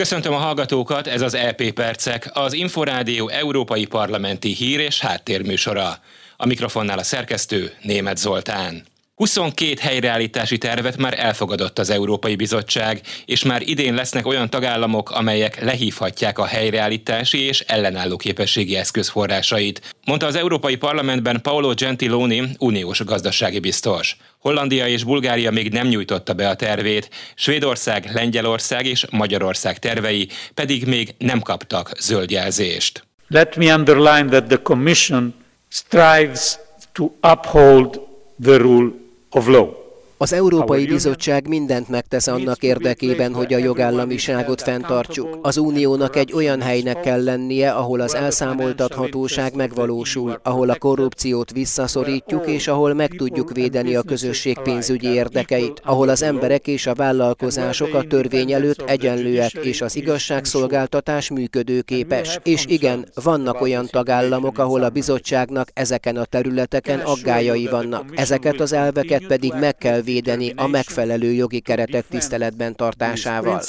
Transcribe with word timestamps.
Köszöntöm 0.00 0.32
a 0.32 0.36
hallgatókat, 0.36 1.06
ez 1.06 1.20
az 1.20 1.34
EP 1.34 1.70
Percek, 1.70 2.30
az 2.32 2.52
Inforádió 2.52 3.28
Európai 3.28 3.84
Parlamenti 3.84 4.54
Hír 4.54 4.80
és 4.80 5.00
Háttérműsora. 5.00 5.98
A 6.36 6.46
mikrofonnál 6.46 6.98
a 6.98 7.02
szerkesztő 7.02 7.72
Német 7.82 8.16
Zoltán. 8.16 8.84
22 9.20 9.80
helyreállítási 9.80 10.58
tervet 10.58 10.96
már 10.96 11.18
elfogadott 11.18 11.78
az 11.78 11.90
Európai 11.90 12.36
Bizottság, 12.36 13.00
és 13.24 13.44
már 13.44 13.62
idén 13.62 13.94
lesznek 13.94 14.26
olyan 14.26 14.50
tagállamok, 14.50 15.10
amelyek 15.10 15.62
lehívhatják 15.62 16.38
a 16.38 16.44
helyreállítási 16.44 17.38
és 17.38 17.60
ellenálló 17.60 18.16
képességi 18.16 18.76
eszközforrásait, 18.76 19.96
mondta 20.06 20.26
az 20.26 20.34
Európai 20.34 20.76
Parlamentben 20.76 21.40
Paolo 21.42 21.74
Gentiloni, 21.74 22.42
uniós 22.58 23.04
gazdasági 23.04 23.58
biztos. 23.58 24.16
Hollandia 24.38 24.86
és 24.88 25.04
Bulgária 25.04 25.50
még 25.50 25.72
nem 25.72 25.86
nyújtotta 25.86 26.32
be 26.32 26.48
a 26.48 26.56
tervét, 26.56 27.10
Svédország, 27.34 28.10
Lengyelország 28.14 28.86
és 28.86 29.06
Magyarország 29.10 29.78
tervei 29.78 30.28
pedig 30.54 30.86
még 30.86 31.14
nem 31.18 31.40
kaptak 31.40 31.90
zöld 31.98 32.30
jelzést. 32.30 33.04
Let 33.28 33.56
me 33.56 33.74
underline 33.74 34.28
that 34.28 34.46
the 34.46 34.62
Commission 34.62 35.34
strives 35.68 36.58
to 36.92 37.10
uphold 37.22 38.00
the 38.42 38.56
rule 38.56 39.08
of 39.32 39.48
law. 39.48 39.79
Az 40.22 40.32
Európai 40.32 40.86
Bizottság 40.86 41.48
mindent 41.48 41.88
megtesz 41.88 42.26
annak 42.26 42.62
érdekében, 42.62 43.34
hogy 43.34 43.54
a 43.54 43.58
jogállamiságot 43.58 44.62
fenntartsuk. 44.62 45.38
Az 45.42 45.56
uniónak 45.56 46.16
egy 46.16 46.32
olyan 46.32 46.60
helynek 46.60 47.00
kell 47.00 47.24
lennie, 47.24 47.70
ahol 47.70 48.00
az 48.00 48.14
elszámoltathatóság 48.14 49.54
megvalósul, 49.54 50.40
ahol 50.42 50.70
a 50.70 50.78
korrupciót 50.78 51.52
visszaszorítjuk, 51.52 52.46
és 52.46 52.68
ahol 52.68 52.94
meg 52.94 53.10
tudjuk 53.16 53.52
védeni 53.52 53.94
a 53.94 54.02
közösség 54.02 54.58
pénzügyi 54.58 55.06
érdekeit, 55.06 55.80
ahol 55.84 56.08
az 56.08 56.22
emberek 56.22 56.66
és 56.66 56.86
a 56.86 56.94
vállalkozások 56.94 57.94
a 57.94 58.02
törvény 58.02 58.52
előtt 58.52 58.80
egyenlőek, 58.80 59.52
és 59.52 59.80
az 59.80 59.96
igazságszolgáltatás 59.96 61.30
működőképes. 61.30 62.38
És 62.42 62.64
igen, 62.66 63.08
vannak 63.22 63.60
olyan 63.60 63.86
tagállamok, 63.86 64.58
ahol 64.58 64.82
a 64.82 64.88
bizottságnak 64.88 65.68
ezeken 65.74 66.16
a 66.16 66.24
területeken 66.24 67.00
aggájai 67.00 67.66
vannak. 67.66 68.04
Ezeket 68.14 68.60
az 68.60 68.72
elveket 68.72 69.26
pedig 69.26 69.52
meg 69.60 69.76
kell 69.76 70.00
védeni 70.12 70.52
a 70.56 70.66
megfelelő 70.66 71.32
jogi 71.32 71.60
keretek 71.60 72.04
tiszteletben 72.10 72.76
tartásával. 72.76 73.62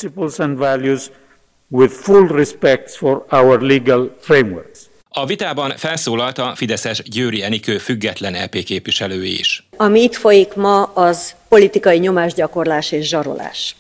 A 5.13 5.25
vitában 5.25 5.73
felszólalt 5.77 6.37
a 6.37 6.53
Fideszes 6.55 7.03
Győri 7.03 7.43
Enikő 7.43 7.77
független 7.77 8.33
EP 8.33 8.51
képviselő 8.63 9.23
is. 9.23 9.67
Ami 9.77 10.01
itt 10.01 10.15
folyik 10.15 10.53
ma, 10.53 10.83
az 10.83 11.33
politikai 11.47 11.97
nyomásgyakorlás 11.97 12.91
és 12.91 13.07
zsarolás. 13.07 13.75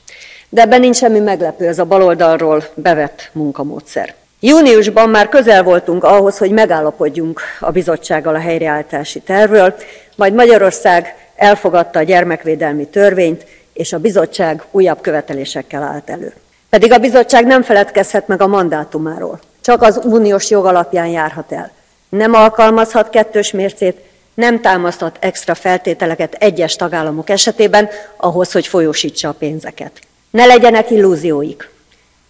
De 0.49 0.61
ebben 0.61 0.79
nincs 0.79 0.95
semmi 0.95 1.19
meglepő, 1.19 1.67
ez 1.67 1.79
a 1.79 1.85
baloldalról 1.85 2.63
bevett 2.73 3.29
munkamódszer. 3.33 4.15
Júniusban 4.39 5.09
már 5.09 5.29
közel 5.29 5.63
voltunk 5.63 6.03
ahhoz, 6.03 6.37
hogy 6.37 6.51
megállapodjunk 6.51 7.41
a 7.59 7.71
bizottsággal 7.71 8.35
a 8.35 8.39
helyreállítási 8.39 9.19
tervről, 9.19 9.75
majd 10.15 10.33
Magyarország 10.33 11.20
elfogadta 11.41 11.99
a 11.99 12.03
gyermekvédelmi 12.03 12.87
törvényt, 12.87 13.45
és 13.73 13.93
a 13.93 13.99
bizottság 13.99 14.63
újabb 14.71 15.01
követelésekkel 15.01 15.83
állt 15.83 16.09
elő. 16.09 16.33
Pedig 16.69 16.91
a 16.91 16.97
bizottság 16.97 17.45
nem 17.45 17.61
feledkezhet 17.61 18.27
meg 18.27 18.41
a 18.41 18.47
mandátumáról, 18.47 19.39
csak 19.61 19.81
az 19.81 19.99
uniós 20.03 20.49
jog 20.49 20.65
alapján 20.65 21.07
járhat 21.07 21.51
el. 21.51 21.71
Nem 22.09 22.33
alkalmazhat 22.33 23.09
kettős 23.09 23.51
mércét, 23.51 23.97
nem 24.33 24.61
támaszthat 24.61 25.17
extra 25.19 25.55
feltételeket 25.55 26.33
egyes 26.33 26.75
tagállamok 26.75 27.29
esetében 27.29 27.89
ahhoz, 28.17 28.51
hogy 28.51 28.67
folyósítsa 28.67 29.29
a 29.29 29.33
pénzeket. 29.39 29.99
Ne 30.29 30.45
legyenek 30.45 30.91
illúzióik. 30.91 31.69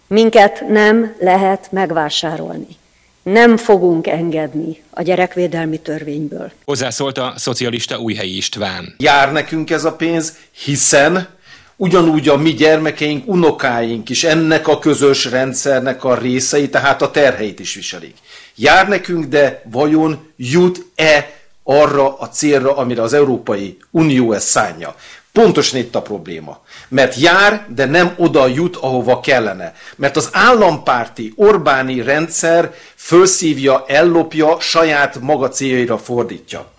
Minket 0.06 0.64
nem 0.68 1.14
lehet 1.18 1.66
megvásárolni 1.70 2.80
nem 3.22 3.56
fogunk 3.56 4.06
engedni 4.06 4.82
a 4.90 5.02
gyerekvédelmi 5.02 5.78
törvényből. 5.78 6.52
Hozzászólt 6.64 7.18
a 7.18 7.32
szocialista 7.36 7.98
Újhelyi 7.98 8.36
István. 8.36 8.94
Jár 8.98 9.32
nekünk 9.32 9.70
ez 9.70 9.84
a 9.84 9.92
pénz, 9.92 10.36
hiszen 10.64 11.28
ugyanúgy 11.76 12.28
a 12.28 12.36
mi 12.36 12.50
gyermekeink, 12.50 13.28
unokáink 13.28 14.08
is 14.08 14.24
ennek 14.24 14.68
a 14.68 14.78
közös 14.78 15.24
rendszernek 15.24 16.04
a 16.04 16.18
részei, 16.18 16.68
tehát 16.68 17.02
a 17.02 17.10
terheit 17.10 17.60
is 17.60 17.74
viselik. 17.74 18.16
Jár 18.54 18.88
nekünk, 18.88 19.24
de 19.24 19.62
vajon 19.70 20.32
jut-e 20.36 21.30
arra 21.62 22.18
a 22.18 22.28
célra, 22.28 22.76
amire 22.76 23.02
az 23.02 23.12
Európai 23.12 23.76
Unió 23.90 24.32
ezt 24.32 24.46
szánja? 24.46 24.94
Pontosan 25.32 25.78
itt 25.78 25.94
a 25.94 26.02
probléma. 26.02 26.60
Mert 26.88 27.16
jár, 27.16 27.66
de 27.74 27.84
nem 27.84 28.14
oda 28.16 28.46
jut, 28.46 28.76
ahova 28.76 29.20
kellene. 29.20 29.74
Mert 29.96 30.16
az 30.16 30.28
állampárti 30.32 31.32
Orbáni 31.36 32.02
rendszer 32.02 32.74
fölszívja, 32.94 33.84
ellopja, 33.86 34.60
saját 34.60 35.20
maga 35.20 35.48
céljaira 35.48 35.98
fordítja. 35.98 36.70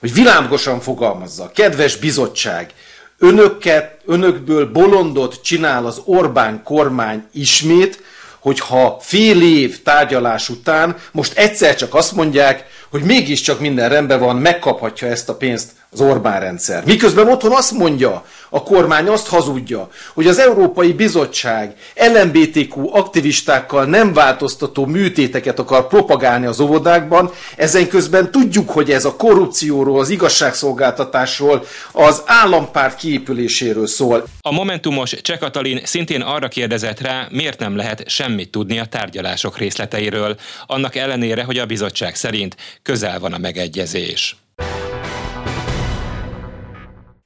Hogy 0.00 0.12
világosan 0.12 0.80
fogalmazza, 0.80 1.50
kedves 1.54 1.96
bizottság, 1.96 2.72
önöket, 3.18 4.00
önökből 4.04 4.72
bolondot 4.72 5.42
csinál 5.42 5.86
az 5.86 6.00
Orbán 6.04 6.62
kormány 6.62 7.24
ismét, 7.32 8.02
hogyha 8.38 8.98
fél 9.00 9.42
év 9.42 9.82
tárgyalás 9.82 10.48
után 10.48 10.96
most 11.12 11.38
egyszer 11.38 11.76
csak 11.76 11.94
azt 11.94 12.12
mondják, 12.12 12.64
hogy 12.90 13.02
mégiscsak 13.02 13.60
minden 13.60 13.88
rendben 13.88 14.18
van, 14.18 14.36
megkaphatja 14.36 15.08
ezt 15.08 15.28
a 15.28 15.36
pénzt 15.36 15.70
az 16.00 16.06
Orbán 16.06 16.40
rendszer. 16.40 16.84
Miközben 16.84 17.28
otthon 17.28 17.52
azt 17.52 17.72
mondja, 17.72 18.24
a 18.50 18.62
kormány 18.62 19.06
azt 19.06 19.28
hazudja, 19.28 19.88
hogy 20.14 20.26
az 20.26 20.38
Európai 20.38 20.92
Bizottság 20.92 21.74
LMBTQ 21.94 22.96
aktivistákkal 22.96 23.84
nem 23.84 24.12
változtató 24.12 24.86
műtéteket 24.86 25.58
akar 25.58 25.88
propagálni 25.88 26.46
az 26.46 26.60
óvodákban, 26.60 27.30
ezen 27.56 27.88
közben 27.88 28.30
tudjuk, 28.30 28.70
hogy 28.70 28.90
ez 28.90 29.04
a 29.04 29.16
korrupcióról, 29.16 30.00
az 30.00 30.10
igazságszolgáltatásról, 30.10 31.64
az 31.92 32.22
állampárt 32.26 32.96
kiépüléséről 32.96 33.86
szól. 33.86 34.24
A 34.40 34.52
Momentumos 34.52 35.10
Cseh 35.22 35.38
Katalin 35.38 35.80
szintén 35.84 36.20
arra 36.20 36.48
kérdezett 36.48 37.00
rá, 37.00 37.26
miért 37.30 37.58
nem 37.58 37.76
lehet 37.76 38.08
semmit 38.08 38.50
tudni 38.50 38.78
a 38.78 38.84
tárgyalások 38.84 39.58
részleteiről, 39.58 40.36
annak 40.66 40.96
ellenére, 40.96 41.42
hogy 41.44 41.58
a 41.58 41.66
bizottság 41.66 42.14
szerint 42.14 42.56
közel 42.82 43.18
van 43.18 43.32
a 43.32 43.38
megegyezés. 43.38 44.36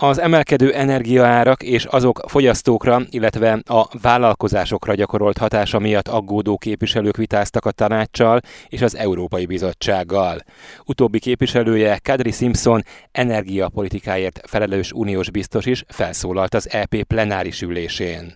Az 0.02 0.18
emelkedő 0.18 0.74
energiaárak 0.74 1.62
és 1.62 1.84
azok 1.84 2.20
fogyasztókra, 2.26 3.00
illetve 3.10 3.62
a 3.64 3.88
vállalkozásokra 4.02 4.94
gyakorolt 4.94 5.38
hatása 5.38 5.78
miatt 5.78 6.08
aggódó 6.08 6.58
képviselők 6.58 7.16
vitáztak 7.16 7.64
a 7.64 7.70
tanácssal 7.70 8.40
és 8.68 8.82
az 8.82 8.96
Európai 8.96 9.46
Bizottsággal. 9.46 10.38
Utóbbi 10.84 11.18
képviselője 11.18 11.98
Kadri 12.02 12.30
Simpson 12.30 12.84
energiapolitikáért 13.12 14.40
felelős 14.44 14.92
uniós 14.92 15.30
biztos 15.30 15.66
is 15.66 15.84
felszólalt 15.88 16.54
az 16.54 16.70
EP 16.70 17.02
plenáris 17.02 17.62
ülésén. 17.62 18.34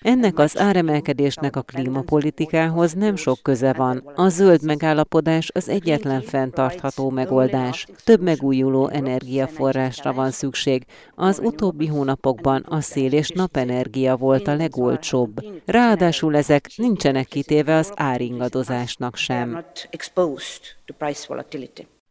Ennek 0.00 0.38
az 0.38 0.58
áremelkedésnek 0.58 1.56
a 1.56 1.62
klímapolitikához 1.62 2.92
nem 2.92 3.16
sok 3.16 3.38
köze 3.42 3.72
van. 3.72 4.12
A 4.14 4.28
zöld 4.28 4.64
megállapodás 4.64 5.50
az 5.54 5.68
egyetlen 5.68 6.22
fenntartható 6.22 7.10
megoldás. 7.10 7.86
Több 8.06 8.22
megújuló 8.22 8.88
energiaforrásra 8.88 10.12
van 10.12 10.30
szükség. 10.30 10.84
Az 11.14 11.40
utóbbi 11.42 11.86
hónapokban 11.86 12.64
a 12.68 12.80
szél 12.80 13.12
és 13.12 13.28
napenergia 13.28 14.16
volt 14.16 14.48
a 14.48 14.54
legolcsóbb. 14.54 15.44
Ráadásul 15.64 16.36
ezek 16.36 16.70
nincsenek 16.76 17.26
kitéve 17.26 17.74
az 17.74 17.92
áringadozásnak 17.94 19.16
sem. 19.16 19.64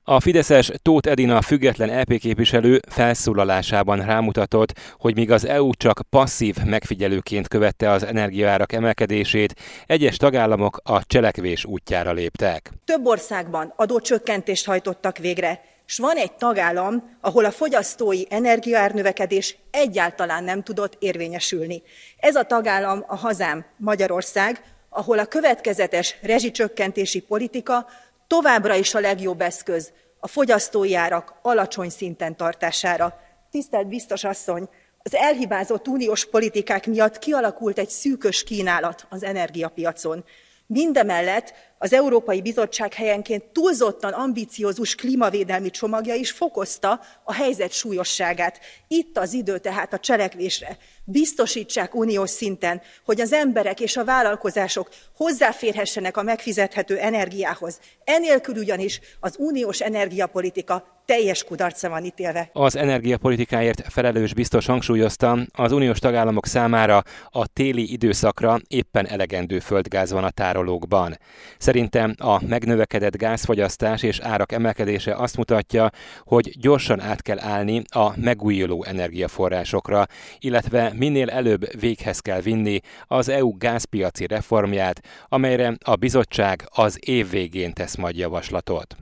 A 0.03 0.19
Fideszes 0.19 0.71
Tóth 0.81 1.09
Edina 1.09 1.41
független 1.41 1.99
LP 2.01 2.19
képviselő 2.19 2.79
felszólalásában 2.89 4.05
rámutatott, 4.05 4.73
hogy 4.97 5.15
míg 5.15 5.31
az 5.31 5.45
EU 5.45 5.73
csak 5.73 6.01
passzív 6.09 6.55
megfigyelőként 6.65 7.47
követte 7.47 7.89
az 7.89 8.03
energiaárak 8.03 8.73
emelkedését, 8.73 9.53
egyes 9.85 10.17
tagállamok 10.17 10.79
a 10.83 11.05
cselekvés 11.05 11.65
útjára 11.65 12.11
léptek. 12.11 12.71
Több 12.85 13.05
országban 13.05 13.73
adócsökkentést 13.75 14.65
hajtottak 14.65 15.17
végre, 15.17 15.73
és 15.87 15.97
van 15.97 16.17
egy 16.17 16.33
tagállam, 16.33 17.17
ahol 17.21 17.45
a 17.45 17.51
fogyasztói 17.51 18.23
energiaárnövekedés 18.29 19.57
egyáltalán 19.71 20.43
nem 20.43 20.63
tudott 20.63 20.95
érvényesülni. 20.99 21.83
Ez 22.19 22.35
a 22.35 22.43
tagállam 22.43 23.03
a 23.07 23.15
hazám 23.15 23.65
Magyarország, 23.77 24.63
ahol 24.89 25.19
a 25.19 25.25
következetes 25.25 26.15
rezsicsökkentési 26.21 27.19
politika 27.19 27.87
továbbra 28.27 28.75
is 28.75 28.93
a 28.93 28.99
legjobb 28.99 29.41
eszköz 29.41 29.91
a 30.19 30.27
fogyasztói 30.27 30.95
árak 30.95 31.33
alacsony 31.41 31.89
szinten 31.89 32.35
tartására. 32.35 33.19
Tisztelt 33.51 33.87
biztos 33.87 34.23
asszony, 34.23 34.69
az 35.03 35.15
elhibázott 35.15 35.87
uniós 35.87 36.29
politikák 36.29 36.87
miatt 36.87 37.19
kialakult 37.19 37.77
egy 37.77 37.89
szűkös 37.89 38.43
kínálat 38.43 39.07
az 39.09 39.23
energiapiacon. 39.23 40.23
Mindemellett 40.67 41.53
az 41.77 41.93
Európai 41.93 42.41
Bizottság 42.41 42.93
helyenként 42.93 43.43
túlzottan 43.43 44.13
ambiciózus 44.13 44.95
klímavédelmi 44.95 45.69
csomagja 45.69 46.13
is 46.13 46.31
fokozta 46.31 46.99
a 47.23 47.33
helyzet 47.33 47.71
súlyosságát. 47.71 48.59
Itt 48.87 49.17
az 49.17 49.33
idő 49.33 49.57
tehát 49.57 49.93
a 49.93 49.99
cselekvésre. 49.99 50.77
Biztosítsák 51.03 51.95
uniós 51.95 52.29
szinten, 52.29 52.81
hogy 53.05 53.21
az 53.21 53.33
emberek 53.33 53.79
és 53.79 53.97
a 53.97 54.05
vállalkozások 54.05 54.89
hozzáférhessenek 55.15 56.17
a 56.17 56.23
megfizethető 56.23 56.97
energiához. 56.97 57.79
Enélkül 58.03 58.55
ugyanis 58.57 58.99
az 59.19 59.35
uniós 59.37 59.81
energiapolitika 59.81 60.95
teljes 61.05 61.43
kudarca 61.43 61.89
van 61.89 62.05
ítélve. 62.05 62.49
Az 62.53 62.75
energiapolitikáért 62.75 63.83
felelős 63.89 64.33
biztos 64.33 64.65
hangsúlyozta, 64.65 65.37
az 65.53 65.71
uniós 65.71 65.99
tagállamok 65.99 66.45
számára 66.45 67.03
a 67.29 67.47
téli 67.47 67.91
időszakra 67.91 68.59
éppen 68.67 69.07
elegendő 69.07 69.59
földgáz 69.59 70.11
van 70.11 70.23
a 70.23 70.29
tárolókban. 70.29 71.17
Szerintem 71.65 72.13
a 72.17 72.45
megnövekedett 72.47 73.17
gázfogyasztás 73.17 74.03
és 74.03 74.19
árak 74.19 74.51
emelkedése 74.51 75.15
azt 75.15 75.37
mutatja, 75.37 75.89
hogy 76.23 76.53
gyorsan 76.59 77.01
át 77.01 77.21
kell 77.21 77.39
állni 77.39 77.81
a 77.89 78.19
megújuló 78.19 78.83
energiaforrásokra, 78.83 80.05
illetve 80.39 80.91
minél 80.95 81.29
előbb 81.29 81.79
véghez 81.79 82.19
kell 82.19 82.41
vinni 82.41 82.79
az 83.07 83.29
EU 83.29 83.57
gázpiaci 83.57 84.27
reformját, 84.27 85.01
amelyre 85.29 85.73
a 85.85 85.95
bizottság 85.95 86.63
az 86.73 86.97
év 87.07 87.29
végén 87.29 87.73
tesz 87.73 87.95
majd 87.95 88.17
javaslatot. 88.17 88.95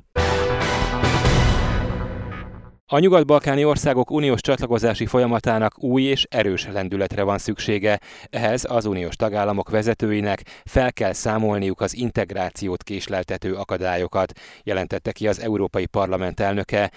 A 2.94 3.00
nyugat-balkáni 3.00 3.66
országok 3.66 4.12
uniós 4.12 4.42
csatlakozási 4.42 5.06
folyamatának 5.06 5.84
új 5.84 6.02
és 6.04 6.26
erős 6.30 6.68
lendületre 6.74 7.24
van 7.24 7.38
szüksége. 7.38 8.00
Ehhez 8.30 8.66
az 8.70 8.86
uniós 8.86 9.16
tagállamok 9.16 9.70
vezetőinek 9.70 10.62
fel 10.66 10.94
kell 10.94 11.14
számolniuk 11.14 11.82
az 11.82 11.96
integrációt 11.96 12.84
késleltető 12.84 13.54
akadályokat, 13.54 14.40
jelentette 14.64 15.12
ki 15.12 15.28
az 15.28 15.40
Európai 15.40 15.86
Parlament 15.86 16.40
elnöke. 16.40 16.92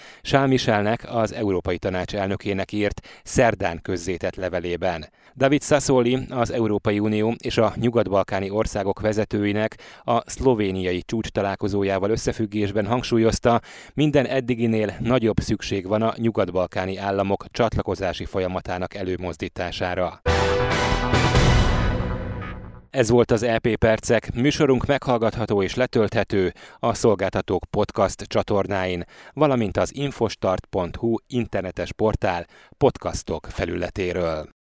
Michelnek, 0.47 1.07
az 1.09 1.33
Európai 1.33 1.79
Tanács 1.79 2.15
elnökének 2.15 2.73
írt 2.73 3.21
szerdán 3.23 3.79
közzétett 3.83 4.35
levelében. 4.35 5.07
David 5.37 5.63
Sassoli, 5.63 6.19
az 6.31 6.51
Európai 6.51 6.99
Unió 6.99 7.35
és 7.43 7.59
a 7.59 7.73
nyugat-balkáni 7.77 8.51
országok 8.51 9.01
vezetőinek 9.01 9.79
a 10.05 10.31
szlovéniai 10.31 11.03
csúcs 11.03 11.29
találkozójával 11.29 12.11
összefüggésben 12.11 12.87
hangsúlyozta, 12.87 13.61
minden 13.95 14.27
eddiginél 14.27 14.97
nagyobb 15.01 15.41
szükség 15.87 16.01
van 16.01 16.03
a 16.03 16.15
nyugat-balkáni 16.17 16.97
államok 16.97 17.45
csatlakozási 17.51 18.25
folyamatának 18.25 18.95
előmozdítására. 18.95 20.21
Ez 22.91 23.11
volt 23.11 23.31
az 23.31 23.43
EP 23.43 23.77
Percek, 23.77 24.35
műsorunk 24.35 24.87
meghallgatható 24.87 25.63
és 25.63 25.75
letölthető 25.75 26.53
a 26.79 26.95
Szolgáltatók 26.95 27.65
podcast 27.71 28.23
csatornáin, 28.23 29.05
valamint 29.33 29.77
az 29.77 29.95
infostart.hu 29.95 31.17
internetes 31.27 31.93
portál 31.93 32.47
podcastok 32.79 33.47
felületéről. 33.51 34.55